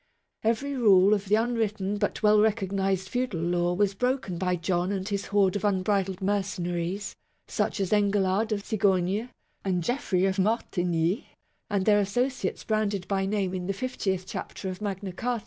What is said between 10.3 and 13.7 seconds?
Martigny and their as sociates branded by name in